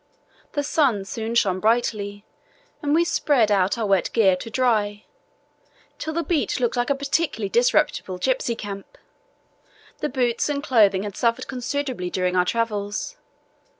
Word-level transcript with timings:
The 0.53 0.63
sun 0.63 1.05
soon 1.05 1.35
shone 1.35 1.59
brightly 1.59 2.25
and 2.81 2.95
we 2.95 3.05
spread 3.05 3.51
out 3.51 3.77
our 3.77 3.85
wet 3.85 4.11
gear 4.13 4.35
to 4.35 4.49
dry, 4.49 5.03
till 5.99 6.11
the 6.15 6.23
beach 6.23 6.59
looked 6.59 6.75
like 6.75 6.89
a 6.89 6.95
particularly 6.95 7.49
disreputable 7.49 8.17
gipsy 8.17 8.55
camp. 8.55 8.97
The 9.99 10.09
boots 10.09 10.49
and 10.49 10.63
clothing 10.63 11.03
had 11.03 11.15
suffered 11.15 11.47
considerably 11.47 12.09
during 12.09 12.35
our 12.35 12.45
travels. 12.45 13.15